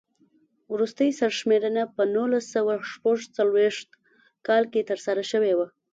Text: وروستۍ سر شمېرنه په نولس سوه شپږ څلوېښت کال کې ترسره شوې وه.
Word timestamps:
وروستۍ 0.73 1.09
سر 1.19 1.31
شمېرنه 1.39 1.83
په 1.95 2.01
نولس 2.15 2.45
سوه 2.55 2.73
شپږ 2.91 3.17
څلوېښت 3.37 3.89
کال 4.47 4.63
کې 4.71 4.87
ترسره 4.89 5.23
شوې 5.31 5.53
وه. 5.57 5.67